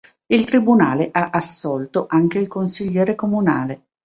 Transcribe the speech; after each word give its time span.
Il 0.33 0.45
Tribunale 0.45 1.09
ha 1.11 1.29
assolto 1.29 2.07
anche 2.09 2.39
il 2.39 2.47
consigliere 2.47 3.13
comunale. 3.13 3.83